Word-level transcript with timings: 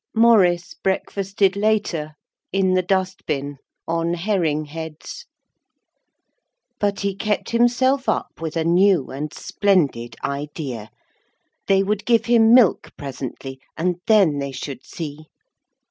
Maurice 0.15 0.73
breakfasted 0.73 1.55
later, 1.55 2.13
in 2.51 2.73
the 2.73 2.81
dust 2.81 3.23
bin, 3.27 3.57
on 3.87 4.15
herring 4.15 4.65
heads. 4.65 5.27
But 6.79 7.01
he 7.01 7.13
kept 7.15 7.51
himself 7.51 8.09
up 8.09 8.41
with 8.41 8.57
a 8.57 8.63
new 8.63 9.11
and 9.11 9.31
splendid 9.31 10.15
idea. 10.23 10.89
They 11.67 11.83
would 11.83 12.05
give 12.07 12.25
him 12.25 12.51
milk 12.51 12.93
presently, 12.97 13.59
and 13.77 13.97
then 14.07 14.39
they 14.39 14.51
should 14.51 14.83
see. 14.83 15.27